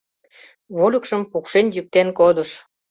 Вольыкшым 0.75 1.21
пукшен-йӱктен 1.31 2.07
кодыш. 2.19 2.51